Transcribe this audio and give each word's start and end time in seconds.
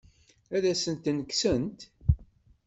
Ad 0.55 0.63
asen-ten-kksent? 0.71 1.79